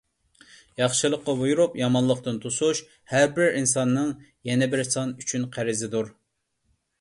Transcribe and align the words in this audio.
ياخشىلىققا 0.81 1.33
بۇيرۇپ 1.41 1.75
يامانلىقتىن 1.79 2.39
توسۇش— 2.45 2.81
ھەربىر 3.13 3.59
ئىنساننىڭ 3.59 4.09
يەنە 4.51 4.71
بىر 4.73 4.83
ئىنسان 4.87 5.13
ئۈچۈن 5.21 5.47
قەرزىدۇر. 5.59 6.11